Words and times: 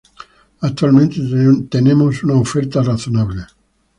Actualmente, 0.61 1.19
tenemos 1.69 2.23
una 2.23 2.33
oferta 2.33 2.81
razonable. 2.81 3.45